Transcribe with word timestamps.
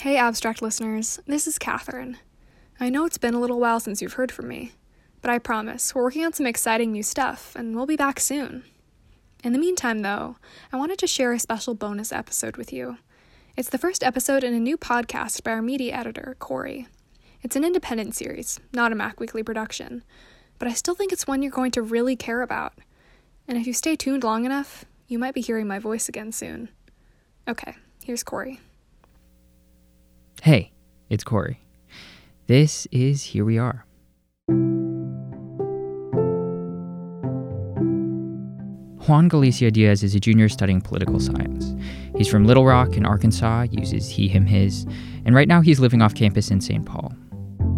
Hey, 0.00 0.18
abstract 0.18 0.60
listeners, 0.60 1.20
this 1.26 1.46
is 1.46 1.58
Catherine. 1.58 2.18
I 2.78 2.90
know 2.90 3.06
it's 3.06 3.16
been 3.16 3.32
a 3.32 3.40
little 3.40 3.58
while 3.58 3.80
since 3.80 4.02
you've 4.02 4.12
heard 4.12 4.30
from 4.30 4.46
me, 4.46 4.72
but 5.22 5.30
I 5.30 5.38
promise 5.38 5.94
we're 5.94 6.02
working 6.02 6.22
on 6.22 6.34
some 6.34 6.44
exciting 6.44 6.92
new 6.92 7.02
stuff 7.02 7.56
and 7.56 7.74
we'll 7.74 7.86
be 7.86 7.96
back 7.96 8.20
soon. 8.20 8.64
In 9.42 9.54
the 9.54 9.58
meantime, 9.58 10.02
though, 10.02 10.36
I 10.70 10.76
wanted 10.76 10.98
to 10.98 11.06
share 11.06 11.32
a 11.32 11.38
special 11.38 11.74
bonus 11.74 12.12
episode 12.12 12.58
with 12.58 12.74
you. 12.74 12.98
It's 13.56 13.70
the 13.70 13.78
first 13.78 14.04
episode 14.04 14.44
in 14.44 14.52
a 14.52 14.60
new 14.60 14.76
podcast 14.76 15.42
by 15.42 15.52
our 15.52 15.62
media 15.62 15.94
editor, 15.94 16.36
Corey. 16.38 16.88
It's 17.40 17.56
an 17.56 17.64
independent 17.64 18.14
series, 18.14 18.60
not 18.74 18.92
a 18.92 18.94
Mac 18.94 19.18
Weekly 19.18 19.42
production, 19.42 20.04
but 20.58 20.68
I 20.68 20.74
still 20.74 20.94
think 20.94 21.10
it's 21.10 21.26
one 21.26 21.40
you're 21.40 21.50
going 21.50 21.72
to 21.72 21.80
really 21.80 22.16
care 22.16 22.42
about. 22.42 22.74
And 23.48 23.56
if 23.56 23.66
you 23.66 23.72
stay 23.72 23.96
tuned 23.96 24.24
long 24.24 24.44
enough, 24.44 24.84
you 25.08 25.18
might 25.18 25.34
be 25.34 25.40
hearing 25.40 25.66
my 25.66 25.78
voice 25.78 26.06
again 26.06 26.32
soon. 26.32 26.68
Okay, 27.48 27.76
here's 28.04 28.22
Corey. 28.22 28.60
Hey, 30.42 30.70
it's 31.10 31.24
Corey. 31.24 31.60
This 32.46 32.86
is 32.92 33.22
Here 33.22 33.44
We 33.44 33.58
Are. 33.58 33.84
Juan 39.08 39.28
Galicia 39.28 39.70
Diaz 39.70 40.04
is 40.04 40.14
a 40.14 40.20
junior 40.20 40.48
studying 40.48 40.80
political 40.80 41.18
science. 41.18 41.74
He's 42.16 42.28
from 42.28 42.44
Little 42.44 42.64
Rock 42.66 42.96
in 42.96 43.06
Arkansas, 43.06 43.66
uses 43.70 44.08
he, 44.08 44.28
him, 44.28 44.46
his, 44.46 44.86
and 45.24 45.34
right 45.34 45.48
now 45.48 45.60
he's 45.62 45.80
living 45.80 46.02
off 46.02 46.14
campus 46.14 46.50
in 46.50 46.60
St. 46.60 46.84
Paul. 46.84 47.12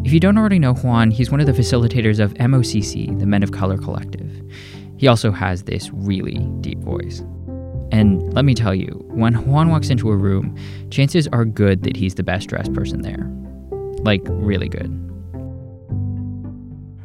If 0.05 0.13
you 0.13 0.21
don't 0.21 0.37
already 0.37 0.59
know 0.59 0.75
Juan, 0.75 1.11
he's 1.11 1.31
one 1.31 1.41
of 1.41 1.47
the 1.47 1.53
facilitators 1.53 2.19
of 2.19 2.35
MOCC, 2.35 3.19
the 3.19 3.27
Men 3.27 3.43
of 3.43 3.53
Color 3.53 3.79
Collective. 3.79 4.31
He 4.99 5.07
also 5.07 5.31
has 5.31 5.63
this 5.63 5.91
really 5.93 6.47
deep 6.61 6.81
voice. 6.81 7.23
And 7.99 8.33
let 8.33 8.45
me 8.45 8.55
tell 8.55 8.77
you, 8.77 9.05
when 9.09 9.35
Juan 9.49 9.71
walks 9.71 9.91
into 9.91 10.09
a 10.11 10.17
room, 10.17 10.57
chances 10.89 11.27
are 11.33 11.45
good 11.45 11.83
that 11.83 11.97
he's 11.97 12.15
the 12.15 12.23
best 12.23 12.49
dressed 12.49 12.73
person 12.73 13.03
there. 13.03 13.29
Like, 14.05 14.23
really 14.27 14.69
good. 14.69 14.95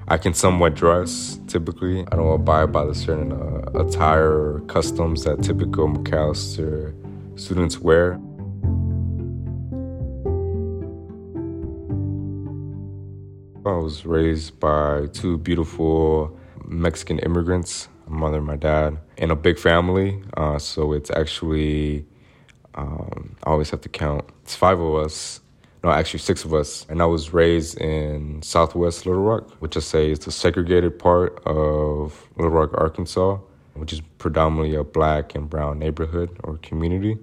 I 0.07 0.19
can 0.19 0.35
somewhat 0.35 0.75
dress 0.75 1.39
typically. 1.47 2.05
I 2.11 2.15
don't 2.15 2.31
abide 2.31 2.71
by 2.71 2.85
the 2.85 2.93
certain 2.93 3.31
uh, 3.31 3.71
attire 3.73 4.29
or 4.29 4.59
customs 4.67 5.23
that 5.23 5.41
typical 5.41 5.87
Macalester 5.87 6.93
students 7.39 7.79
wear. 7.79 8.19
I 13.65 13.77
was 13.77 14.05
raised 14.05 14.59
by 14.59 15.07
two 15.11 15.39
beautiful 15.39 16.37
Mexican 16.65 17.17
immigrants, 17.17 17.87
mother 18.13 18.37
and 18.37 18.47
my 18.47 18.55
dad, 18.55 18.97
in 19.17 19.31
a 19.31 19.35
big 19.35 19.59
family. 19.59 20.23
Uh, 20.37 20.57
so 20.59 20.93
it's 20.93 21.11
actually, 21.11 22.05
um, 22.75 23.35
I 23.43 23.49
always 23.49 23.69
have 23.71 23.81
to 23.81 23.89
count, 23.89 24.25
it's 24.43 24.55
five 24.55 24.79
of 24.79 24.95
us 24.95 25.41
no, 25.83 25.91
actually 25.91 26.19
six 26.19 26.45
of 26.45 26.53
us. 26.53 26.85
And 26.87 27.01
I 27.01 27.05
was 27.05 27.33
raised 27.33 27.77
in 27.79 28.41
Southwest 28.41 29.05
Little 29.05 29.21
Rock, 29.21 29.51
which 29.59 29.75
I 29.75 29.81
say 29.81 30.11
is 30.11 30.19
the 30.19 30.31
segregated 30.31 30.97
part 30.97 31.45
of 31.45 32.25
Little 32.37 32.51
Rock, 32.51 32.71
Arkansas, 32.75 33.37
which 33.73 33.91
is 33.91 33.99
predominantly 34.17 34.75
a 34.75 34.83
black 34.85 35.35
and 35.35 35.49
brown 35.49 35.79
neighborhood 35.79 36.29
or 36.43 36.57
community. 36.57 37.17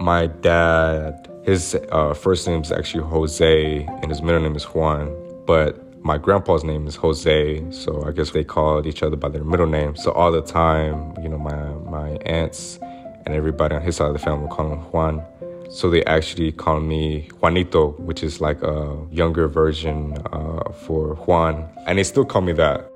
My 0.00 0.28
dad, 0.28 1.28
his 1.46 1.76
uh, 1.92 2.12
first 2.12 2.48
name 2.48 2.60
is 2.60 2.72
actually 2.72 3.04
Jose, 3.04 3.84
and 3.84 4.10
his 4.10 4.20
middle 4.20 4.40
name 4.40 4.56
is 4.56 4.64
Juan. 4.64 5.14
But 5.46 6.04
my 6.04 6.18
grandpa's 6.18 6.64
name 6.64 6.88
is 6.88 6.96
Jose, 6.96 7.70
so 7.70 8.04
I 8.04 8.10
guess 8.10 8.30
they 8.30 8.42
called 8.42 8.84
each 8.84 9.04
other 9.04 9.14
by 9.14 9.28
their 9.28 9.44
middle 9.44 9.68
name. 9.68 9.94
So 9.94 10.10
all 10.10 10.32
the 10.32 10.42
time, 10.42 11.14
you 11.22 11.28
know, 11.28 11.38
my 11.38 11.56
my 11.88 12.08
aunts 12.26 12.80
and 13.24 13.28
everybody 13.28 13.76
on 13.76 13.82
his 13.82 13.94
side 13.96 14.08
of 14.08 14.12
the 14.12 14.18
family 14.18 14.48
call 14.48 14.72
him 14.72 14.80
Juan. 14.90 15.22
So 15.70 15.88
they 15.88 16.04
actually 16.04 16.50
call 16.50 16.80
me 16.80 17.28
Juanito, 17.40 17.92
which 17.98 18.24
is 18.24 18.40
like 18.40 18.60
a 18.62 18.96
younger 19.12 19.46
version 19.46 20.18
uh, 20.32 20.72
for 20.72 21.14
Juan, 21.14 21.68
and 21.86 21.98
they 21.98 22.04
still 22.04 22.24
call 22.24 22.42
me 22.42 22.54
that 22.54 22.90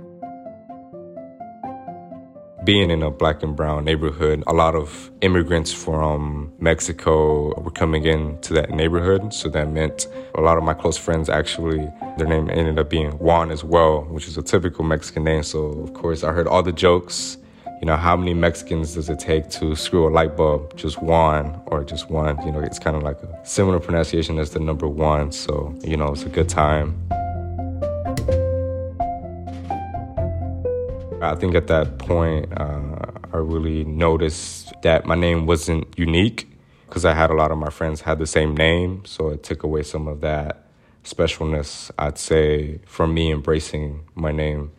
being 2.70 2.92
in 2.92 3.02
a 3.02 3.10
black 3.10 3.42
and 3.42 3.56
brown 3.56 3.84
neighborhood, 3.84 4.44
a 4.46 4.52
lot 4.52 4.76
of 4.76 5.10
immigrants 5.22 5.72
from 5.72 6.52
Mexico 6.60 7.52
were 7.60 7.70
coming 7.72 8.04
into 8.04 8.52
that 8.52 8.70
neighborhood. 8.70 9.34
So 9.34 9.48
that 9.48 9.68
meant 9.72 10.06
a 10.36 10.40
lot 10.40 10.56
of 10.56 10.62
my 10.62 10.72
close 10.72 10.96
friends 10.96 11.28
actually, 11.28 11.84
their 12.16 12.28
name 12.28 12.48
ended 12.48 12.78
up 12.78 12.88
being 12.88 13.10
Juan 13.18 13.50
as 13.50 13.64
well, 13.64 14.02
which 14.02 14.28
is 14.28 14.38
a 14.38 14.42
typical 14.42 14.84
Mexican 14.84 15.24
name. 15.24 15.42
So, 15.42 15.66
of 15.82 15.94
course, 15.94 16.22
I 16.22 16.30
heard 16.30 16.46
all 16.46 16.62
the 16.62 16.70
jokes. 16.70 17.38
You 17.80 17.86
know, 17.86 17.96
how 17.96 18.16
many 18.16 18.34
Mexicans 18.34 18.94
does 18.94 19.08
it 19.08 19.18
take 19.18 19.50
to 19.58 19.74
screw 19.74 20.06
a 20.06 20.12
light 20.18 20.36
bulb? 20.36 20.76
Just 20.76 21.02
one 21.02 21.60
or 21.66 21.82
just 21.82 22.08
one. 22.08 22.40
You 22.46 22.52
know, 22.52 22.60
it's 22.60 22.78
kind 22.78 22.96
of 22.96 23.02
like 23.02 23.20
a 23.20 23.40
similar 23.42 23.80
pronunciation 23.80 24.38
as 24.38 24.50
the 24.50 24.60
number 24.60 24.86
one. 24.86 25.32
So, 25.32 25.76
you 25.82 25.96
know, 25.96 26.12
it's 26.12 26.22
a 26.22 26.28
good 26.28 26.48
time. 26.48 26.94
I 31.22 31.34
think 31.34 31.54
at 31.54 31.66
that 31.66 31.98
point, 31.98 32.50
uh, 32.56 32.96
I 33.32 33.36
really 33.36 33.84
noticed 33.84 34.72
that 34.82 35.04
my 35.04 35.14
name 35.14 35.44
wasn't 35.44 35.86
unique 35.98 36.48
because 36.86 37.04
I 37.04 37.12
had 37.12 37.30
a 37.30 37.34
lot 37.34 37.50
of 37.50 37.58
my 37.58 37.68
friends 37.68 38.00
had 38.00 38.18
the 38.18 38.26
same 38.26 38.56
name, 38.56 39.04
so 39.04 39.28
it 39.28 39.42
took 39.42 39.62
away 39.62 39.82
some 39.82 40.08
of 40.08 40.22
that 40.22 40.64
specialness. 41.04 41.90
I'd 41.98 42.18
say 42.18 42.80
from 42.86 43.12
me 43.12 43.30
embracing 43.32 44.00
my 44.14 44.32
name, 44.32 44.72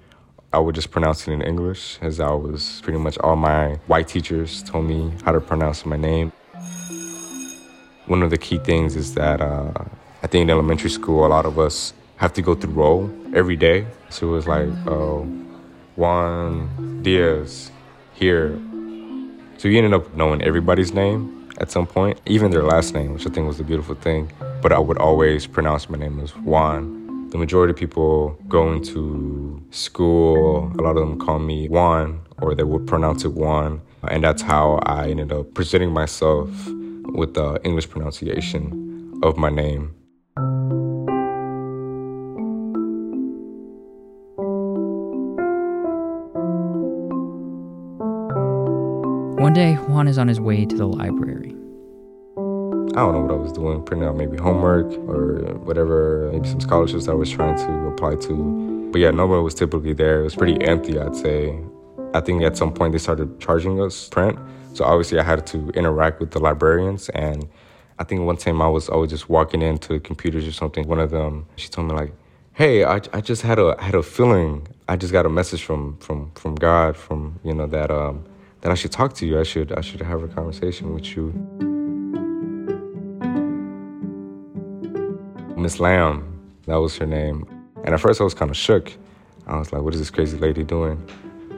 I 0.52 0.58
would 0.58 0.74
just 0.74 0.90
pronounce 0.90 1.28
it 1.28 1.32
in 1.32 1.42
English, 1.44 2.00
as 2.02 2.20
I 2.20 2.32
was 2.32 2.82
pretty 2.84 3.00
much 3.00 3.20
all 3.20 3.36
my 3.36 3.76
white 3.86 4.08
teachers 4.08 4.64
told 4.64 4.86
me 4.86 5.14
how 5.24 5.32
to 5.32 5.40
pronounce 5.40 5.86
my 5.86 5.96
name. 5.96 6.34
One 8.08 8.24
of 8.24 8.32
the 8.32 8.38
key 8.38 8.58
things 8.58 8.96
is 8.96 9.14
that 9.14 9.42
uh, 9.42 9.72
I 10.24 10.28
think 10.28 10.42
in 10.42 10.50
elementary 10.50 10.90
school, 10.90 11.26
a 11.26 11.30
lot 11.30 11.46
of 11.46 11.60
us 11.60 11.94
have 12.18 12.34
to 12.34 12.42
go 12.42 12.56
through 12.56 12.74
roll 12.74 13.12
every 13.34 13.56
day. 13.56 13.86
So 14.10 14.28
it 14.28 14.32
was 14.32 14.48
like, 14.48 14.70
oh, 14.88 15.26
Juan 15.96 17.02
Diaz 17.02 17.72
here. 18.14 18.58
So 19.58 19.68
you 19.68 19.78
ended 19.78 19.94
up 19.94 20.14
knowing 20.16 20.42
everybody's 20.42 20.94
name 20.94 21.50
at 21.58 21.70
some 21.70 21.86
point, 21.86 22.20
even 22.26 22.52
their 22.52 22.64
last 22.64 22.94
name, 22.94 23.14
which 23.14 23.28
I 23.28 23.30
think 23.30 23.48
was 23.48 23.60
a 23.60 23.64
beautiful 23.64 23.96
thing. 23.96 24.32
But 24.62 24.72
I 24.72 24.80
would 24.80 24.98
always 24.98 25.46
pronounce 25.46 25.90
my 25.90 25.98
name 25.98 26.20
as 26.20 26.36
Juan. 26.38 27.30
The 27.30 27.38
majority 27.38 27.72
of 27.72 27.78
people 27.78 28.38
going 28.48 28.84
to 28.86 29.62
school, 29.72 30.72
a 30.78 30.82
lot 30.82 30.98
of 30.98 31.08
them 31.08 31.20
call 31.20 31.40
me 31.40 31.70
Juan, 31.70 32.22
or 32.42 32.56
they 32.56 32.64
would 32.64 32.88
pronounce 32.88 33.24
it 33.24 33.34
Juan. 33.34 33.82
And 34.08 34.24
that's 34.24 34.42
how 34.42 34.80
I 34.86 35.10
ended 35.10 35.32
up 35.32 35.54
presenting 35.54 35.92
myself 35.92 36.50
with 37.14 37.36
the 37.36 37.60
English 37.64 37.90
pronunciation 37.90 39.20
of 39.24 39.38
my 39.38 39.50
name. 39.50 39.94
One 49.52 49.56
day, 49.60 49.74
Juan 49.74 50.08
is 50.08 50.18
on 50.18 50.30
his 50.30 50.40
way 50.40 50.64
to 50.64 50.78
the 50.78 50.86
library. 50.86 51.50
I 52.96 53.02
don't 53.02 53.14
know 53.14 53.22
what 53.24 53.32
I 53.32 53.36
was 53.36 53.52
doing, 53.52 53.84
printing 53.84 54.08
out 54.08 54.16
maybe 54.16 54.38
homework 54.38 54.90
or 55.10 55.56
whatever, 55.56 56.30
maybe 56.32 56.48
some 56.48 56.62
scholarships 56.62 57.10
I 57.10 57.14
was 57.14 57.30
trying 57.30 57.58
to 57.58 57.88
apply 57.88 58.16
to. 58.16 58.90
But 58.94 59.02
yeah, 59.02 59.12
nobody 59.12 59.42
was 59.42 59.54
typically 59.54 59.92
there. 59.92 60.22
It 60.22 60.24
was 60.24 60.38
pretty 60.38 60.66
empty, 60.66 60.98
I'd 60.98 61.18
say. 61.18 61.60
I 62.14 62.22
think 62.22 62.44
at 62.44 62.56
some 62.56 62.74
point 62.74 62.94
they 62.94 62.98
started 62.98 63.42
charging 63.42 63.82
us 63.82 64.08
print. 64.08 64.40
So 64.74 64.86
obviously 64.86 65.20
I 65.20 65.24
had 65.24 65.46
to 65.48 65.68
interact 65.72 66.22
with 66.22 66.32
the 66.32 66.40
librarians. 66.40 67.10
And 67.10 67.50
I 68.00 68.06
think 68.06 68.22
one 68.22 68.38
time 68.38 68.62
I 68.62 68.70
was 68.70 68.88
always 68.88 69.10
just 69.10 69.28
walking 69.28 69.62
into 69.62 70.00
computers 70.00 70.48
or 70.48 70.54
something. 70.54 70.88
One 70.88 71.02
of 71.02 71.12
them, 71.12 71.46
she 71.58 71.68
told 71.68 71.90
me 71.90 71.94
like, 71.94 72.14
hey, 72.54 72.86
I, 72.86 73.02
I 73.12 73.20
just 73.20 73.42
had 73.42 73.60
a 73.60 73.76
had 73.82 73.96
a 73.96 74.02
feeling. 74.02 74.70
I 74.88 74.96
just 74.96 75.12
got 75.12 75.26
a 75.26 75.30
message 75.30 75.62
from 75.62 75.98
from 75.98 76.32
from 76.36 76.56
God, 76.56 76.96
from 76.96 77.38
you 77.44 77.54
know 77.54 77.68
that 77.68 77.92
um, 77.92 78.24
that 78.62 78.72
I 78.72 78.76
should 78.76 78.92
talk 78.92 79.14
to 79.16 79.26
you. 79.26 79.40
I 79.40 79.44
should 79.44 79.72
I 79.74 79.82
should 79.82 80.02
have 80.02 80.24
a 80.24 80.28
conversation 80.28 80.94
with 80.94 81.16
you. 81.16 81.34
Miss 85.58 85.80
Lamb, 85.80 86.42
that 86.66 86.76
was 86.76 86.98
her 86.98 87.06
name. 87.06 87.46
And 87.84 87.94
at 87.94 88.00
first 88.00 88.22
I 88.22 88.24
was 88.24 88.34
kind 88.34 88.50
of 88.50 88.58
shook. 88.58 88.92
I 89.48 89.58
was 89.58 89.72
like, 89.74 89.82
what 89.82 89.94
is 89.94 90.00
this 90.00 90.10
crazy 90.10 90.38
lady 90.38 90.64
doing? 90.64 90.98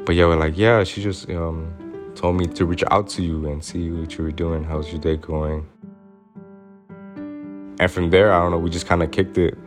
But 0.06 0.16
yeah, 0.16 0.26
we're 0.26 0.36
like, 0.36 0.58
yeah, 0.58 0.84
she 0.84 1.02
just 1.02 1.30
um, 1.30 2.12
told 2.16 2.36
me 2.36 2.46
to 2.48 2.66
reach 2.66 2.84
out 2.92 3.08
to 3.10 3.24
you 3.24 3.48
and 3.48 3.64
see 3.64 3.92
what 3.92 4.18
you 4.18 4.24
were 4.24 4.32
doing. 4.32 4.64
How's 4.64 4.92
your 4.92 5.00
day 5.00 5.16
going? 5.16 5.66
And 7.80 7.90
from 7.90 8.10
there, 8.10 8.34
I 8.34 8.40
don't 8.40 8.52
know, 8.52 8.58
we 8.58 8.70
just 8.70 8.86
kind 8.86 9.04
of 9.04 9.12
kicked 9.12 9.38
it. 9.38 9.58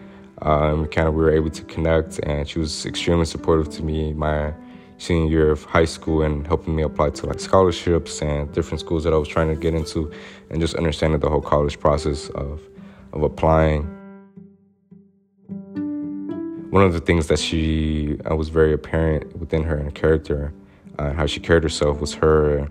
Uh, 0.45 0.75
and 0.75 0.91
kind 0.91 1.09
of 1.09 1.15
we 1.15 1.23
were 1.23 1.31
able 1.31 1.49
to 1.49 1.65
connect, 1.65 2.21
and 2.21 2.47
she 2.47 2.59
was 2.59 2.85
extremely 2.85 3.25
supportive 3.25 3.71
to 3.71 3.83
me. 3.83 4.13
My 4.13 4.53
senior 4.99 5.31
year 5.31 5.51
of 5.51 5.65
high 5.65 5.85
school 5.85 6.23
and 6.23 6.47
helping 6.47 6.75
me 6.75 6.83
apply 6.83 7.11
to 7.11 7.27
like 7.27 7.41
scholarships 7.41 8.23
and 8.23 8.53
different 8.53 8.81
schools 8.81 9.05
that 9.05 9.13
I 9.13 9.17
was 9.17 9.29
trying 9.29 9.49
to 9.49 9.57
get 9.57 9.75
into 9.75 10.11
and 10.51 10.61
just 10.61 10.75
understanding 10.75 11.21
the 11.21 11.29
whole 11.29 11.43
college 11.43 11.79
process 11.79 12.29
of 12.31 12.61
of 13.13 13.23
applying. 13.23 13.85
One 16.71 16.83
of 16.83 16.93
the 16.93 17.01
things 17.01 17.29
that 17.29 17.39
she 17.39 18.19
uh, 18.31 18.37
was 18.37 18.49
very 18.49 18.73
apparent 18.73 19.37
within 19.39 19.63
her 19.65 19.77
and 19.77 19.95
character, 19.95 20.53
uh, 20.99 21.13
how 21.13 21.27
she 21.27 21.41
carried 21.41 21.63
herself 21.63 22.01
was 22.01 22.13
her 22.15 22.69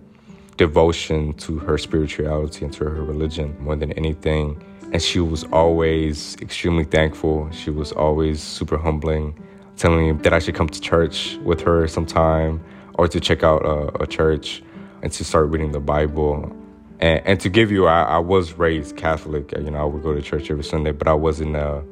devotion 0.58 1.34
to 1.34 1.58
her 1.60 1.78
spirituality 1.78 2.66
and 2.66 2.74
to 2.74 2.86
her 2.86 3.04
religion 3.04 3.58
more 3.60 3.76
than 3.76 3.92
anything. 3.94 4.62
And 4.94 5.02
she 5.02 5.20
was 5.20 5.44
always 5.46 6.36
extremely 6.42 6.84
thankful. 6.84 7.50
She 7.52 7.72
was 7.72 7.92
always 7.92 8.42
super 8.42 8.78
humbling, 8.78 9.38
telling 9.78 10.18
me 10.18 10.24
that 10.24 10.34
I 10.34 10.40
should 10.40 10.56
come 10.56 10.70
to 10.70 10.82
church 10.82 11.38
with 11.44 11.62
her 11.62 11.88
sometime 11.88 12.64
or 12.96 13.08
to 13.08 13.20
check 13.20 13.44
out 13.44 13.66
a, 13.66 14.04
a 14.04 14.08
church 14.08 14.64
and 15.02 15.12
to 15.12 15.24
start 15.24 15.50
reading 15.50 15.72
the 15.72 15.80
Bible. 15.80 16.52
And, 17.00 17.22
and 17.26 17.40
to 17.42 17.50
give 17.50 17.72
you, 17.72 17.88
I, 17.88 18.04
I, 18.04 18.18
was 18.20 18.54
raised 18.54 18.96
Catholic. 18.96 19.52
You 19.52 19.72
know, 19.72 19.80
I 19.80 19.84
would 19.84 20.02
go 20.02 20.14
to 20.14 20.22
church 20.22 20.50
every 20.50 20.64
Sunday, 20.64 20.92
but 20.92 21.08
I 21.08 21.14
wasn't 21.14 21.56
a, 21.56 21.84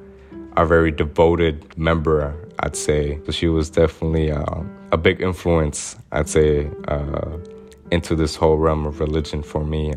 a 0.56 0.66
very 0.66 0.92
devoted 0.92 1.78
member, 1.78 2.34
I'd 2.60 2.76
say. 2.76 3.20
So 3.26 3.32
she 3.32 3.48
was 3.48 3.70
definitely 3.70 4.32
uh, 4.32 4.62
a 4.92 4.98
big 4.98 5.22
influence, 5.22 5.98
I'd 6.12 6.30
say, 6.30 6.70
uh, 6.88 7.38
into 7.92 8.16
this 8.16 8.36
whole 8.36 8.58
realm 8.58 8.86
of 8.86 9.02
religion 9.02 9.44
for 9.44 9.66
me. 9.66 9.94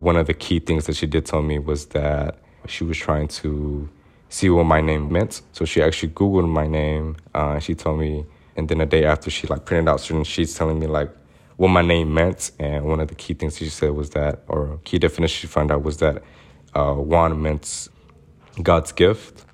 One 0.00 0.16
of 0.16 0.26
the 0.26 0.34
key 0.34 0.58
things 0.58 0.86
that 0.86 0.96
she 0.96 1.06
did 1.06 1.24
tell 1.24 1.42
me 1.42 1.60
was 1.60 1.86
that 1.86 2.40
she 2.66 2.82
was 2.82 2.98
trying 2.98 3.28
to 3.28 3.88
see 4.32 4.48
what 4.48 4.64
my 4.64 4.80
name 4.80 5.12
meant. 5.12 5.42
So 5.52 5.66
she 5.66 5.82
actually 5.82 6.12
Googled 6.12 6.48
my 6.48 6.66
name. 6.66 7.16
Uh, 7.34 7.58
she 7.58 7.74
told 7.74 8.00
me, 8.00 8.24
and 8.56 8.66
then 8.66 8.80
a 8.80 8.86
day 8.86 9.04
after, 9.04 9.30
she 9.30 9.46
like 9.46 9.66
printed 9.66 9.88
out 9.90 10.00
certain 10.00 10.24
sheets 10.24 10.54
telling 10.54 10.78
me 10.78 10.86
like 10.86 11.10
what 11.56 11.68
my 11.68 11.82
name 11.82 12.14
meant. 12.14 12.50
And 12.58 12.86
one 12.86 13.00
of 13.00 13.08
the 13.08 13.14
key 13.14 13.34
things 13.34 13.58
she 13.58 13.68
said 13.68 13.90
was 13.90 14.10
that, 14.10 14.42
or 14.48 14.80
key 14.84 14.98
definition 14.98 15.40
she 15.42 15.46
found 15.46 15.70
out 15.70 15.82
was 15.82 15.98
that 15.98 16.22
uh, 16.74 16.94
Juan 16.94 17.42
meant 17.42 17.88
God's 18.62 18.92
gift. 18.92 19.44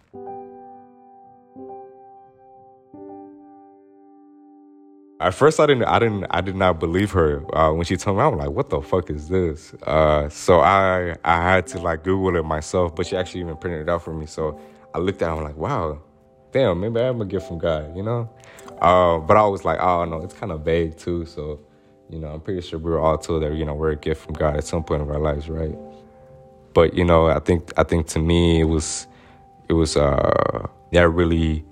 At 5.20 5.34
first, 5.34 5.58
I 5.58 5.66
didn't, 5.66 5.84
I 5.84 5.98
didn't, 5.98 6.26
I 6.30 6.40
did 6.40 6.54
not 6.54 6.78
believe 6.78 7.10
her 7.10 7.44
uh, 7.56 7.72
when 7.72 7.84
she 7.84 7.96
told 7.96 8.18
me. 8.18 8.22
I'm 8.22 8.36
like, 8.36 8.50
"What 8.50 8.70
the 8.70 8.80
fuck 8.80 9.10
is 9.10 9.28
this?" 9.28 9.74
Uh, 9.82 10.28
so 10.28 10.60
I, 10.60 11.16
I 11.24 11.42
had 11.42 11.66
to 11.68 11.80
like 11.80 12.04
Google 12.04 12.36
it 12.36 12.44
myself. 12.44 12.94
But 12.94 13.06
she 13.06 13.16
actually 13.16 13.40
even 13.40 13.56
printed 13.56 13.82
it 13.82 13.88
out 13.88 14.04
for 14.04 14.14
me. 14.14 14.26
So 14.26 14.60
I 14.94 14.98
looked 14.98 15.20
at 15.22 15.26
it. 15.26 15.32
And 15.32 15.40
I'm 15.40 15.44
like, 15.44 15.56
"Wow, 15.56 16.00
damn, 16.52 16.80
maybe 16.80 17.00
I'm 17.00 17.20
a 17.20 17.26
gift 17.26 17.48
from 17.48 17.58
God," 17.58 17.96
you 17.96 18.04
know. 18.04 18.30
Uh, 18.80 19.18
but 19.18 19.36
I 19.36 19.44
was 19.46 19.64
like, 19.64 19.80
"Oh 19.80 20.04
no, 20.04 20.22
it's 20.22 20.34
kind 20.34 20.52
of 20.52 20.64
vague 20.64 20.96
too." 20.96 21.26
So, 21.26 21.58
you 22.08 22.20
know, 22.20 22.28
I'm 22.28 22.40
pretty 22.40 22.60
sure 22.60 22.78
we 22.78 22.90
were 22.90 23.00
all 23.00 23.18
told 23.18 23.42
that 23.42 23.54
you 23.54 23.64
know 23.64 23.74
we're 23.74 23.90
a 23.90 23.96
gift 23.96 24.24
from 24.24 24.34
God 24.34 24.56
at 24.56 24.64
some 24.64 24.84
point 24.84 25.02
of 25.02 25.10
our 25.10 25.18
lives, 25.18 25.48
right? 25.48 25.76
But 26.74 26.94
you 26.94 27.04
know, 27.04 27.26
I 27.26 27.40
think, 27.40 27.72
I 27.76 27.82
think 27.82 28.06
to 28.08 28.20
me, 28.20 28.60
it 28.60 28.64
was, 28.64 29.08
it 29.68 29.72
was, 29.72 29.96
uh, 29.96 30.68
yeah, 30.92 31.02
really 31.02 31.64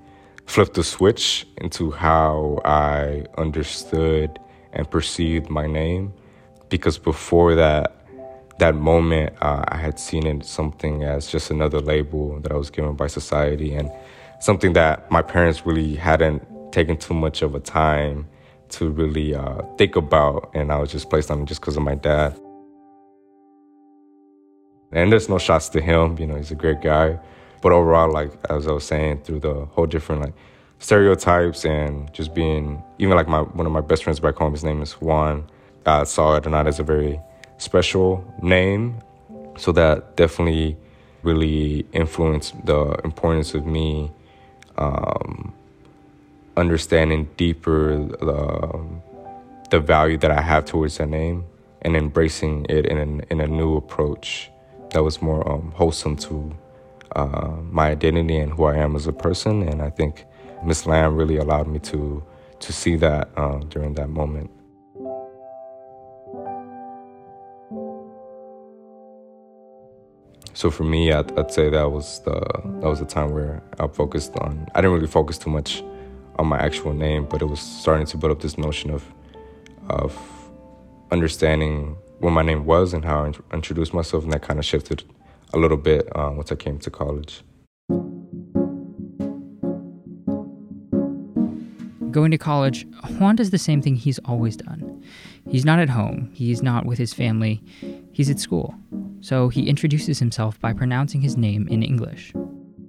flipped 0.47 0.75
the 0.75 0.85
switch 0.85 1.47
into 1.59 1.91
how 1.91 2.61
I 2.65 3.25
understood 3.37 4.39
and 4.73 4.91
perceived 4.91 5.51
my 5.51 5.67
name. 5.67 6.13
Because 6.69 6.99
before 6.99 7.55
that, 7.55 7.93
that 8.59 8.75
moment, 8.75 9.35
uh, 9.41 9.65
I 9.69 9.77
had 9.77 9.99
seen 9.99 10.27
it 10.27 10.45
something 10.45 11.05
as 11.05 11.27
just 11.27 11.51
another 11.51 11.81
label 11.81 12.41
that 12.41 12.53
I 12.53 12.57
was 12.57 12.71
given 12.71 12.95
by 12.95 13.07
society 13.07 13.75
and 13.75 13.91
something 14.41 14.73
that 14.73 15.11
my 15.11 15.23
parents 15.23 15.67
really 15.67 15.95
hadn't 15.95 16.43
taken 16.73 16.97
too 16.97 17.15
much 17.15 17.43
of 17.43 17.55
a 17.55 17.61
time 17.61 18.29
to 18.69 18.91
really 18.91 19.35
uh, 19.35 19.63
think 19.79 19.97
about. 19.97 20.51
And 20.55 20.73
I 20.73 20.79
was 20.79 20.91
just 20.91 21.11
placed 21.11 21.31
on 21.31 21.47
just 21.47 21.61
because 21.61 21.77
of 21.77 21.83
my 21.83 21.95
dad. 21.95 22.39
And 24.93 25.13
there's 25.13 25.29
no 25.29 25.39
shots 25.39 25.69
to 25.71 25.81
him, 25.81 26.17
you 26.19 26.27
know, 26.27 26.37
he's 26.37 26.51
a 26.51 26.55
great 26.55 26.81
guy. 26.81 27.19
But 27.67 27.73
overall, 27.73 28.13
like 28.13 28.31
as 28.49 28.69
I 28.69 28.71
was 28.71 28.85
saying, 28.85 29.23
through 29.23 29.41
the 29.41 29.65
whole 29.73 29.87
different 29.87 30.23
like 30.23 30.35
stereotypes 30.79 31.65
and 31.65 32.15
just 32.15 32.33
being 32.33 32.81
even 33.01 33.17
like 33.17 33.27
my 33.27 33.41
one 33.41 33.67
of 33.67 33.73
my 33.73 33.81
best 33.81 34.05
friends 34.05 34.21
back 34.21 34.37
home, 34.37 34.53
his 34.53 34.63
name 34.63 34.83
is 34.83 34.93
Juan. 34.93 35.51
I 35.85 36.05
saw 36.05 36.37
it 36.37 36.47
or 36.47 36.51
not 36.51 36.69
as 36.69 36.79
a 36.79 36.85
very 36.85 37.19
special 37.59 38.25
name. 38.41 39.01
So 39.59 39.73
that 39.73 40.15
definitely 40.15 40.77
really 41.25 41.85
influenced 41.93 42.55
the 42.67 43.01
importance 43.03 43.53
of 43.53 43.67
me 43.67 44.13
um, 44.79 45.53
understanding 46.57 47.29
deeper 47.37 47.97
the, 47.99 48.81
the 49.71 49.81
value 49.81 50.19
that 50.19 50.31
I 50.31 50.41
have 50.41 50.67
towards 50.67 50.99
that 50.99 51.09
name 51.09 51.45
and 51.83 51.97
embracing 51.97 52.67
it 52.69 52.87
in, 52.87 53.23
in 53.29 53.41
a 53.41 53.49
new 53.49 53.77
approach 53.77 54.53
that 54.91 55.03
was 55.03 55.21
more 55.21 55.43
um, 55.51 55.73
wholesome 55.73 56.17
to 56.19 56.57
uh, 57.17 57.57
my 57.71 57.89
identity 57.89 58.37
and 58.37 58.53
who 58.53 58.65
I 58.65 58.77
am 58.77 58.95
as 58.95 59.07
a 59.07 59.13
person. 59.13 59.63
And 59.63 59.81
I 59.83 59.91
think 59.91 60.27
Miss 60.65 60.87
Lamb 60.87 61.17
really 61.17 61.39
allowed 61.39 61.67
me 61.67 61.79
to 61.81 62.23
to 62.59 62.73
see 62.73 62.97
that 62.97 63.29
uh, 63.37 63.59
during 63.69 63.95
that 63.95 64.09
moment. 64.09 64.51
So 70.55 70.71
for 70.71 70.85
me, 70.85 71.13
I'd, 71.13 71.39
I'd, 71.39 71.51
say 71.51 71.69
that 71.69 71.91
was 71.91 72.21
the 72.21 72.41
that 72.81 72.89
was 72.89 72.99
the 72.99 73.05
time 73.05 73.33
where 73.33 73.63
I 73.79 73.87
focused 73.89 74.37
on. 74.37 74.67
I 74.75 74.81
didn't 74.81 74.95
really 74.95 75.07
focus 75.07 75.37
too 75.37 75.51
much 75.51 75.83
on 76.39 76.47
my 76.47 76.59
actual 76.59 76.95
name, 76.95 77.27
but 77.27 77.43
it 77.43 77.47
was 77.47 77.61
starting 77.61 78.07
to 78.07 78.17
build 78.17 78.33
up 78.33 78.41
this 78.41 78.57
notion 78.57 78.91
of 78.91 79.05
of 79.89 80.17
understanding 81.11 81.97
what 82.21 82.31
my 82.31 82.43
name 82.43 82.65
was 82.65 82.95
and 82.95 83.05
how 83.05 83.25
I 83.25 83.55
introduced 83.55 83.93
myself, 83.93 84.25
and 84.25 84.33
that 84.33 84.43
kind 84.43 84.59
of 84.59 84.65
shifted 84.65 85.05
a 85.53 85.59
little 85.59 85.77
bit 85.77 86.09
uh, 86.15 86.31
once 86.35 86.51
I 86.53 86.57
came 86.57 86.79
to 86.79 86.91
college. 86.91 87.43
Going 92.11 92.31
to 92.31 92.39
college, 92.39 92.87
Juan 93.19 93.37
does 93.37 93.51
the 93.51 93.59
same 93.59 93.83
thing 93.83 93.97
he's 93.97 94.19
always 94.21 94.57
done. 94.57 95.05
He's 95.51 95.65
not 95.65 95.79
at 95.79 95.91
home, 95.91 96.31
he's 96.33 96.63
not 96.63 96.87
with 96.87 96.99
his 96.99 97.13
family, 97.13 97.63
he's 98.13 98.31
at 98.31 98.41
school. 98.41 98.75
So 99.21 99.49
he 99.49 99.69
introduces 99.69 100.19
himself 100.19 100.59
by 100.61 100.73
pronouncing 100.73 101.21
his 101.21 101.37
name 101.37 101.69
in 101.69 101.83
English. 101.83 102.33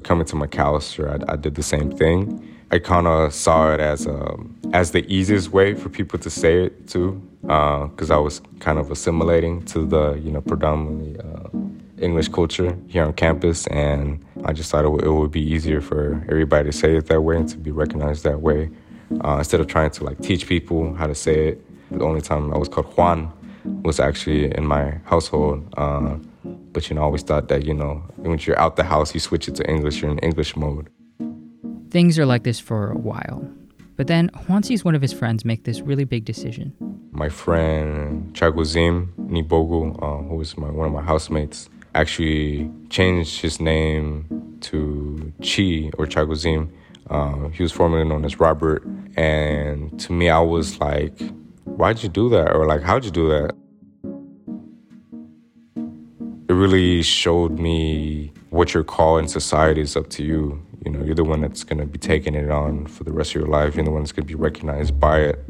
Coming 0.04 0.26
to 0.28 0.36
Macalester, 0.36 1.10
I, 1.10 1.34
I 1.34 1.36
did 1.36 1.56
the 1.56 1.64
same 1.64 1.92
thing. 1.92 2.44
I 2.72 2.80
kind 2.80 3.08
of 3.08 3.34
saw 3.34 3.74
it 3.74 3.80
as 3.80 4.08
um, 4.08 4.56
as 4.74 4.92
the 4.92 5.06
easiest 5.12 5.52
way 5.52 5.74
for 5.74 5.90
people 5.90 6.20
to 6.20 6.30
say 6.30 6.66
it 6.66 6.88
too, 6.88 7.22
because 7.42 8.12
uh, 8.12 8.16
I 8.16 8.18
was 8.20 8.42
kind 8.60 8.78
of 8.78 8.92
assimilating 8.92 9.64
to 9.66 9.86
the 9.86 10.14
you 10.24 10.32
know 10.32 10.42
predominantly 10.42 11.18
uh, 11.20 11.50
English 12.00 12.30
culture 12.30 12.78
here 12.88 13.04
on 13.04 13.14
campus, 13.14 13.68
and 13.68 14.24
I 14.46 14.54
just 14.54 14.72
thought 14.72 14.86
it, 14.86 14.92
w- 14.94 15.06
it 15.06 15.14
would 15.20 15.32
be 15.32 15.42
easier 15.42 15.82
for 15.82 16.24
everybody 16.30 16.70
to 16.72 16.78
say 16.78 16.96
it 16.96 17.08
that 17.08 17.22
way 17.22 17.38
and 17.38 17.50
to 17.50 17.58
be 17.58 17.72
recognized 17.72 18.24
that 18.24 18.42
way. 18.42 18.70
Uh, 19.24 19.38
instead 19.38 19.60
of 19.60 19.68
trying 19.68 19.90
to 19.92 20.04
like 20.04 20.20
teach 20.20 20.48
people 20.48 20.94
how 20.96 21.08
to 21.08 21.16
say 21.16 21.50
it, 21.50 21.66
the 21.92 22.04
only 22.04 22.22
time 22.22 22.54
I 22.54 22.58
was 22.58 22.68
called 22.68 22.88
Juan 22.98 23.32
was 23.84 24.00
actually 24.00 24.54
in 24.56 24.66
my 24.66 25.00
household. 25.06 25.74
Uh, 25.78 26.18
but 26.44 26.90
you 26.90 26.96
know, 26.96 27.02
I 27.02 27.06
always 27.06 27.24
thought 27.24 27.48
that 27.48 27.66
you 27.66 27.74
know, 27.74 28.04
once 28.18 28.46
you're 28.46 28.60
out 28.60 28.76
the 28.76 28.84
house, 28.84 29.14
you 29.14 29.20
switch 29.20 29.48
it 29.48 29.56
to 29.56 29.70
English. 29.70 30.02
You're 30.02 30.12
in 30.12 30.20
English 30.20 30.56
mode. 30.56 30.90
Things 31.90 32.20
are 32.20 32.26
like 32.26 32.44
this 32.44 32.60
for 32.60 32.92
a 32.92 32.98
while, 32.98 33.48
but 33.96 34.08
then 34.08 34.30
Juan 34.48 34.64
sees 34.64 34.84
one 34.84 34.94
of 34.94 35.02
his 35.02 35.14
friends 35.14 35.46
make 35.46 35.64
this 35.64 35.80
really 35.82 36.04
big 36.04 36.26
decision. 36.26 36.74
My 37.12 37.30
friend 37.30 38.34
Chaguzim 38.34 39.08
Nibogu, 39.16 39.98
uh, 40.04 40.28
who 40.28 40.36
was 40.36 40.58
my, 40.58 40.70
one 40.70 40.88
of 40.88 40.94
my 40.94 41.02
housemates, 41.02 41.70
actually 42.00 42.70
changed 42.90 43.42
his 43.42 43.60
name 43.60 44.58
to 44.62 45.34
Chi 45.42 45.92
or 45.98 46.06
Chaguzim 46.06 46.70
uh, 47.10 47.48
he 47.50 47.64
was 47.64 47.72
formerly 47.72 48.04
known 48.04 48.26
as 48.26 48.40
Robert. 48.40 48.84
And 49.16 50.00
to 50.02 50.12
me, 50.12 50.30
I 50.30 50.40
was 50.40 50.80
like, 50.80 51.20
why'd 51.64 52.04
you 52.04 52.10
do 52.10 52.30
that? 52.30 52.54
Or 52.54 52.66
like, 52.66 52.82
how'd 52.82 53.06
you 53.06 53.12
do 53.12 53.30
that? 53.30 53.56
It 56.50 56.54
really 56.54 57.02
showed 57.02 57.60
me 57.60 58.32
what 58.50 58.74
your 58.74 58.84
call 58.84 59.18
in 59.18 59.28
society 59.28 59.82
is 59.82 59.96
up 59.96 60.10
to 60.12 60.24
you. 60.24 60.62
You 60.86 60.92
know, 60.92 61.04
you're 61.04 61.16
the 61.16 61.24
one 61.24 61.42
that's 61.42 61.64
going 61.64 61.80
to 61.80 61.86
be 61.86 61.98
taking 61.98 62.36
it 62.36 62.50
on 62.50 62.86
for 62.88 63.04
the 63.04 63.12
rest 63.12 63.32
of 63.32 63.42
your 63.42 63.50
life. 63.50 63.76
You're 63.76 63.86
the 63.86 63.92
one 63.92 64.04
that's 64.04 64.14
going 64.14 64.26
to 64.26 64.28
be 64.28 64.36
recognized 64.36 65.00
by 65.00 65.20
it. 65.20 65.44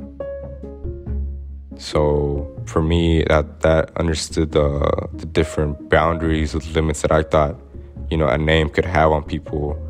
So 1.77 2.47
for 2.65 2.81
me, 2.81 3.23
that 3.23 3.61
that 3.61 3.95
understood 3.97 4.51
the 4.51 5.07
the 5.13 5.25
different 5.25 5.89
boundaries, 5.89 6.53
the 6.53 6.59
limits 6.73 7.01
that 7.01 7.11
I 7.11 7.23
thought, 7.23 7.55
you 8.09 8.17
know, 8.17 8.27
a 8.27 8.37
name 8.37 8.69
could 8.69 8.85
have 8.85 9.11
on 9.11 9.23
people 9.23 9.81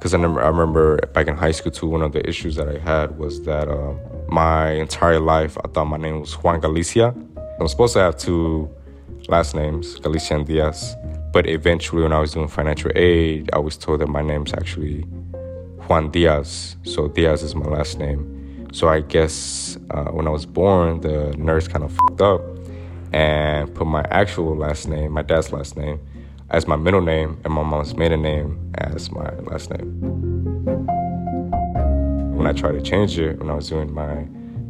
because 0.00 0.14
I 0.14 0.16
remember, 0.16 0.42
I 0.42 0.48
remember 0.48 0.96
back 1.12 1.26
in 1.26 1.36
high 1.36 1.50
school 1.50 1.70
too. 1.70 1.86
One 1.86 2.00
of 2.00 2.12
the 2.12 2.26
issues 2.26 2.56
that 2.56 2.68
I 2.68 2.78
had 2.78 3.18
was 3.18 3.42
that 3.42 3.68
uh, 3.68 3.92
my 4.28 4.70
entire 4.70 5.20
life 5.20 5.58
I 5.62 5.68
thought 5.68 5.84
my 5.84 5.98
name 5.98 6.20
was 6.20 6.32
Juan 6.32 6.58
Galicia. 6.58 7.14
I'm 7.60 7.68
supposed 7.68 7.92
to 7.92 7.98
have 8.00 8.16
two 8.16 8.70
last 9.28 9.54
names, 9.54 9.96
Galicia 9.96 10.36
and 10.36 10.46
Diaz. 10.46 10.96
But 11.34 11.46
eventually, 11.46 12.02
when 12.02 12.14
I 12.14 12.18
was 12.18 12.32
doing 12.32 12.48
financial 12.48 12.90
aid, 12.96 13.50
I 13.52 13.58
was 13.58 13.76
told 13.76 14.00
that 14.00 14.08
my 14.08 14.22
name's 14.22 14.54
actually 14.54 15.02
Juan 15.86 16.10
Diaz. 16.10 16.76
So 16.84 17.08
Diaz 17.08 17.42
is 17.42 17.54
my 17.54 17.66
last 17.66 17.98
name. 17.98 18.39
So 18.72 18.88
I 18.88 19.00
guess 19.00 19.76
uh, 19.90 20.04
when 20.06 20.26
I 20.26 20.30
was 20.30 20.46
born, 20.46 21.00
the 21.00 21.34
nurse 21.36 21.66
kind 21.66 21.84
of 21.84 21.92
fucked 21.92 22.20
up 22.20 22.40
and 23.12 23.74
put 23.74 23.86
my 23.86 24.02
actual 24.10 24.56
last 24.56 24.86
name, 24.88 25.12
my 25.12 25.22
dad's 25.22 25.52
last 25.52 25.76
name, 25.76 25.98
as 26.50 26.66
my 26.66 26.76
middle 26.76 27.00
name 27.00 27.38
and 27.44 27.52
my 27.52 27.62
mom's 27.62 27.96
maiden 27.96 28.22
name 28.22 28.72
as 28.78 29.10
my 29.10 29.30
last 29.40 29.70
name. 29.70 30.00
When 32.36 32.46
I 32.46 32.52
tried 32.52 32.72
to 32.72 32.80
change 32.80 33.18
it 33.18 33.38
when 33.38 33.50
I 33.50 33.54
was 33.54 33.68
doing 33.68 33.92
my 33.92 34.26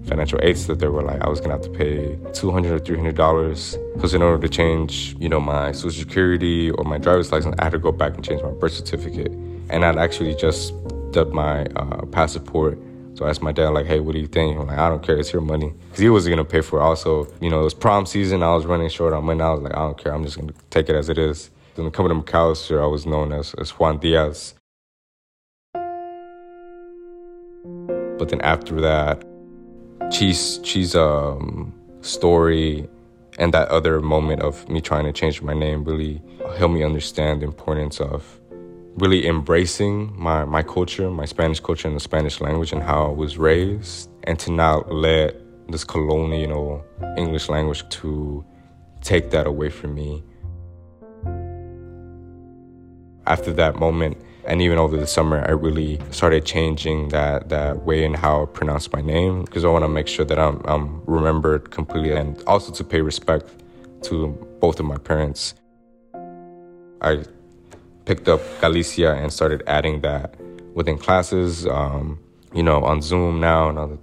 financial 0.07 0.41
aids 0.43 0.67
that 0.67 0.79
they 0.79 0.89
were 0.89 1.03
like 1.03 1.21
I 1.21 1.29
was 1.29 1.41
gonna 1.41 1.55
have 1.55 1.63
to 1.63 1.71
pay 1.71 2.19
200 2.33 2.73
or 2.73 2.79
three 2.79 2.97
hundred 2.97 3.17
dollars 3.17 3.77
because 3.95 4.15
in 4.15 4.23
order 4.23 4.41
to 4.41 4.49
change, 4.49 5.15
you 5.19 5.29
know, 5.29 5.41
my 5.41 5.73
social 5.73 6.01
security 6.01 6.71
or 6.71 6.85
my 6.85 6.99
driver's 6.99 7.31
license, 7.31 7.55
I 7.59 7.65
had 7.65 7.73
to 7.73 7.79
go 7.79 7.93
back 7.93 8.15
and 8.15 8.25
change 8.25 8.43
my 8.43 8.51
birth 8.51 8.73
certificate. 8.73 9.31
And 9.69 9.85
I'd 9.85 9.99
actually 9.99 10.35
just 10.35 10.73
done 11.13 11.33
my 11.35 11.65
uh, 11.77 12.07
passport. 12.07 12.79
So 13.21 13.27
I 13.27 13.29
asked 13.29 13.43
my 13.43 13.53
dad, 13.53 13.69
like, 13.69 13.85
hey, 13.85 14.01
what 14.01 14.15
do 14.15 14.19
you 14.19 14.27
think? 14.27 14.59
I'm 14.59 14.67
like, 14.67 14.79
I 14.79 14.89
don't 14.89 15.03
care, 15.03 15.19
it's 15.19 15.31
your 15.31 15.43
money. 15.43 15.75
Because 15.89 15.99
he 15.99 16.09
wasn't 16.09 16.37
gonna 16.37 16.45
pay 16.47 16.63
for 16.63 16.81
it. 16.81 16.83
Also, 16.83 17.27
you 17.43 17.51
know, 17.51 17.61
it 17.61 17.65
was 17.65 17.75
prom 17.75 18.07
season, 18.07 18.43
I 18.43 18.55
was 18.55 18.65
running 18.65 18.89
short 18.89 19.13
on 19.13 19.27
money. 19.27 19.43
I 19.43 19.51
was 19.51 19.61
like, 19.61 19.75
I 19.75 19.81
don't 19.81 20.03
care, 20.03 20.15
I'm 20.15 20.25
just 20.25 20.41
gonna 20.41 20.55
take 20.71 20.89
it 20.89 20.95
as 20.95 21.11
it 21.11 21.19
is. 21.19 21.51
Then 21.75 21.91
coming 21.91 22.09
to 22.09 22.25
Macalester, 22.25 22.83
I 22.83 22.87
was 22.87 23.05
known 23.05 23.35
as, 23.35 23.53
as 23.59 23.73
Juan 23.73 23.99
Diaz. 23.99 24.55
But 25.75 25.83
then 28.31 28.41
after 28.41 28.81
that, 28.81 29.23
Chi's 30.11 30.57
Chi's 30.63 30.95
um, 30.95 31.75
story 32.01 32.89
and 33.39 33.53
that 33.53 33.69
other 33.69 34.01
moment 34.01 34.41
of 34.41 34.67
me 34.71 34.81
trying 34.81 35.05
to 35.05 35.13
change 35.13 35.43
my 35.43 35.53
name 35.53 35.85
really 35.85 36.23
helped 36.57 36.73
me 36.73 36.83
understand 36.83 37.43
the 37.43 37.45
importance 37.45 38.01
of 38.01 38.40
really 38.97 39.27
embracing 39.27 40.13
my, 40.21 40.45
my 40.45 40.63
culture, 40.63 41.11
my 41.11 41.25
Spanish 41.25 41.61
culture 41.61 41.89
and 41.89 41.97
the 41.97 42.01
Spanish 42.01 42.41
language 42.41 42.73
and 42.73 42.83
how 42.83 43.07
I 43.07 43.11
was 43.11 43.39
raised, 43.39 44.11
and 44.25 44.39
to 44.41 44.51
not 44.51 44.93
let 44.93 45.37
this 45.69 45.85
colonial 45.85 46.85
English 47.17 47.49
language 47.49 47.89
to 47.89 48.45
take 49.01 49.31
that 49.31 49.47
away 49.47 49.71
from 49.71 49.95
me. 49.95 50.23
After 53.27 53.53
that 53.53 53.77
moment, 53.77 54.19
and 54.45 54.61
even 54.61 54.79
over 54.79 54.97
the 54.97 55.07
summer, 55.07 55.45
I 55.47 55.53
really 55.53 56.01
started 56.11 56.45
changing 56.45 57.11
that, 57.11 57.51
that 57.51 57.85
way 57.85 58.05
in 58.05 58.15
how 58.15 58.43
I 58.43 58.47
pronounce 58.47 58.93
my 58.93 59.01
name 59.01 59.45
because 59.45 59.65
I 59.65 59.69
want 59.69 59.85
to 59.85 59.89
make 59.89 60.09
sure 60.09 60.25
that 60.25 60.39
I'm, 60.39 60.61
I'm 60.65 61.05
remembered 61.05 61.71
completely 61.71 62.13
and 62.13 62.43
also 62.47 62.73
to 62.73 62.85
pay 62.85 63.01
respect 63.01 63.49
to 64.03 64.29
both 64.61 64.81
of 64.81 64.87
my 64.87 64.97
parents. 64.97 65.55
I 67.03 67.25
picked 68.11 68.29
up 68.29 68.41
Galicia 68.61 69.15
and 69.15 69.33
started 69.33 69.63
adding 69.67 70.01
that 70.01 70.35
within 70.75 70.99
classes, 70.99 71.67
um, 71.67 72.19
you 72.53 72.63
know, 72.63 72.83
on 72.83 73.01
Zoom 73.03 73.39
now, 73.39 73.71
now 73.71 73.99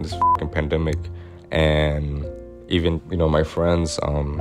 this 0.00 0.14
pandemic, 0.52 0.98
and 1.50 2.24
even, 2.68 3.00
you 3.10 3.16
know, 3.16 3.28
my 3.28 3.42
friends, 3.42 3.98
um, 4.02 4.38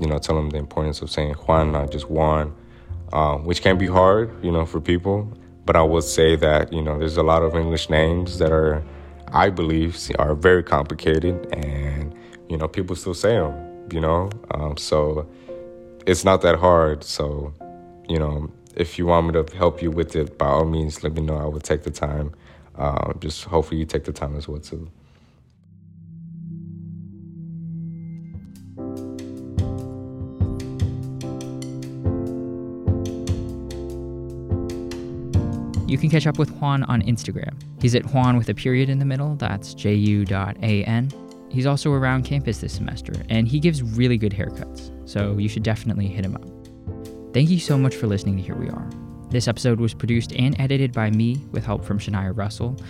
you 0.00 0.06
know, 0.06 0.18
tell 0.18 0.36
them 0.36 0.50
the 0.50 0.58
importance 0.58 1.00
of 1.02 1.10
saying 1.10 1.34
Juan, 1.34 1.72
not 1.72 1.90
just 1.90 2.10
Juan 2.10 2.54
um, 3.12 3.44
which 3.44 3.62
can 3.62 3.78
be 3.78 3.86
hard, 3.86 4.30
you 4.44 4.50
know, 4.50 4.66
for 4.66 4.80
people. 4.80 5.32
But 5.64 5.76
I 5.76 5.82
would 5.82 6.04
say 6.04 6.36
that 6.36 6.72
you 6.72 6.82
know 6.82 6.98
there's 6.98 7.16
a 7.16 7.22
lot 7.22 7.42
of 7.42 7.54
English 7.54 7.90
names 7.90 8.38
that 8.38 8.52
are, 8.52 8.82
I 9.32 9.50
believe, 9.50 9.98
are 10.18 10.34
very 10.34 10.62
complicated, 10.62 11.46
and 11.52 12.14
you 12.48 12.56
know 12.56 12.68
people 12.68 12.96
still 12.96 13.14
say 13.14 13.34
them. 13.34 13.54
You 13.92 14.00
know, 14.00 14.30
um, 14.52 14.76
so 14.76 15.28
it's 16.06 16.24
not 16.24 16.42
that 16.42 16.56
hard. 16.56 17.04
So, 17.04 17.52
you 18.08 18.18
know, 18.18 18.50
if 18.78 18.98
you 18.98 19.06
want 19.06 19.26
me 19.26 19.32
to 19.42 19.56
help 19.56 19.82
you 19.82 19.90
with 19.90 20.14
it, 20.14 20.38
by 20.38 20.46
all 20.46 20.64
means, 20.64 21.02
let 21.02 21.12
me 21.14 21.22
know. 21.22 21.36
I 21.36 21.46
will 21.46 21.60
take 21.60 21.82
the 21.82 21.90
time. 21.90 22.32
Uh, 22.76 23.12
just 23.14 23.44
hopefully 23.44 23.80
you 23.80 23.84
take 23.84 24.04
the 24.04 24.12
time 24.12 24.36
as 24.36 24.46
well 24.46 24.60
too. 24.60 24.88
You 35.88 35.96
can 35.96 36.10
catch 36.10 36.26
up 36.26 36.38
with 36.38 36.50
Juan 36.60 36.84
on 36.84 37.02
Instagram. 37.02 37.54
He's 37.80 37.94
at 37.94 38.04
Juan 38.12 38.36
with 38.36 38.48
a 38.50 38.54
period 38.54 38.90
in 38.90 38.98
the 38.98 39.06
middle, 39.06 39.34
that's 39.36 39.72
ju.an. 39.74 41.10
He's 41.50 41.66
also 41.66 41.92
around 41.92 42.24
campus 42.24 42.58
this 42.58 42.74
semester, 42.74 43.14
and 43.30 43.48
he 43.48 43.58
gives 43.58 43.82
really 43.82 44.18
good 44.18 44.32
haircuts, 44.32 44.92
so 45.08 45.38
you 45.38 45.48
should 45.48 45.62
definitely 45.62 46.06
hit 46.06 46.26
him 46.26 46.36
up. 46.36 46.57
Thank 47.34 47.50
you 47.50 47.60
so 47.60 47.76
much 47.76 47.94
for 47.94 48.06
listening 48.06 48.38
to 48.38 48.42
Here 48.42 48.56
We 48.56 48.70
Are. 48.70 48.88
This 49.28 49.48
episode 49.48 49.80
was 49.80 49.92
produced 49.92 50.32
and 50.32 50.58
edited 50.58 50.94
by 50.94 51.10
me 51.10 51.36
with 51.52 51.64
help 51.64 51.84
from 51.84 51.98
Shania 51.98 52.34
Russell, 52.34 52.80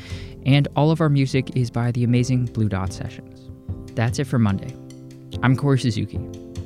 and 0.46 0.68
all 0.76 0.92
of 0.92 1.00
our 1.00 1.08
music 1.08 1.56
is 1.56 1.72
by 1.72 1.90
the 1.90 2.04
amazing 2.04 2.46
Blue 2.46 2.68
Dot 2.68 2.92
Sessions. 2.92 3.50
That's 3.96 4.20
it 4.20 4.28
for 4.28 4.38
Monday. 4.38 4.72
I'm 5.42 5.56
Corey 5.56 5.80
Suzuki. 5.80 6.18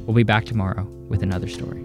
We'll 0.05 0.15
be 0.15 0.23
back 0.23 0.45
tomorrow 0.45 0.85
with 1.09 1.23
another 1.23 1.49
story. 1.49 1.83